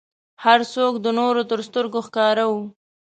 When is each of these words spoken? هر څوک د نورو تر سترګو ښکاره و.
هر 0.43 0.59
څوک 0.73 0.93
د 0.99 1.07
نورو 1.19 1.41
تر 1.49 1.59
سترګو 1.67 1.99
ښکاره 2.07 2.43
و. 2.51 2.53